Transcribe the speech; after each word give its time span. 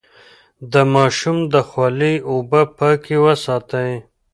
د 0.71 0.73
ماشوم 0.95 1.37
د 1.53 1.55
خولې 1.69 2.13
اوبه 2.31 2.61
پاکې 2.77 3.15
وساتئ. 3.25 3.91